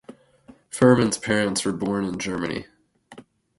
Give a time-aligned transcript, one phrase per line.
[0.71, 2.65] Fuhrman's parents were born in Germany.